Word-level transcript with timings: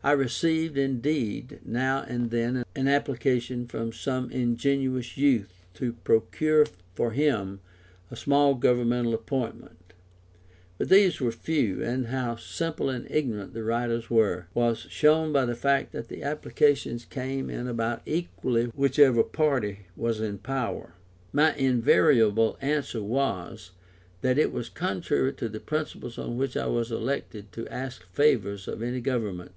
I 0.00 0.12
received, 0.12 0.78
indeed, 0.78 1.58
now 1.64 2.02
and 2.06 2.30
then 2.30 2.64
an 2.76 2.86
application 2.86 3.66
from 3.66 3.92
some 3.92 4.30
ingenuous 4.30 5.16
youth 5.16 5.66
to 5.74 5.92
procure 5.94 6.66
for 6.94 7.10
him 7.10 7.58
a 8.08 8.14
small 8.14 8.54
government 8.54 9.12
appointment; 9.12 9.94
but 10.78 10.88
these 10.88 11.20
were 11.20 11.32
few, 11.32 11.82
and 11.82 12.06
how 12.06 12.36
simple 12.36 12.88
and 12.88 13.10
ignorant 13.10 13.54
the 13.54 13.64
writers 13.64 14.08
were, 14.08 14.46
was 14.54 14.86
shown 14.88 15.32
by 15.32 15.44
the 15.44 15.56
fact 15.56 15.90
that 15.90 16.06
the 16.06 16.22
applications 16.22 17.04
came 17.04 17.50
in 17.50 17.66
about 17.66 18.00
equally 18.06 18.66
whichever 18.76 19.24
party 19.24 19.80
was 19.96 20.20
in 20.20 20.38
power. 20.38 20.94
My 21.32 21.56
invariable 21.56 22.56
answer 22.60 23.02
was, 23.02 23.72
that 24.20 24.38
it 24.38 24.52
was 24.52 24.68
contrary 24.68 25.32
to 25.34 25.48
the 25.48 25.58
principles 25.58 26.18
on 26.18 26.36
which 26.36 26.56
I 26.56 26.66
was 26.66 26.92
elected 26.92 27.50
to 27.50 27.66
ask 27.66 28.06
favours 28.12 28.68
of 28.68 28.80
any 28.80 29.00
Government. 29.00 29.50